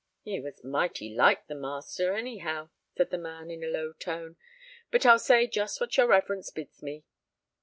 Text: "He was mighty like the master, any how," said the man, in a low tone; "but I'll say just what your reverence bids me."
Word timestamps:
"He 0.23 0.39
was 0.39 0.63
mighty 0.63 1.13
like 1.13 1.45
the 1.45 1.53
master, 1.53 2.15
any 2.15 2.39
how," 2.39 2.71
said 2.97 3.11
the 3.11 3.19
man, 3.19 3.51
in 3.51 3.63
a 3.63 3.67
low 3.67 3.93
tone; 3.93 4.35
"but 4.89 5.05
I'll 5.05 5.19
say 5.19 5.45
just 5.45 5.79
what 5.79 5.95
your 5.95 6.07
reverence 6.07 6.49
bids 6.49 6.81
me." 6.81 7.03